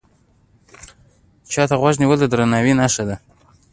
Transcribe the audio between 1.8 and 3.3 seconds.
غوږ نیول د درناوي نښه ده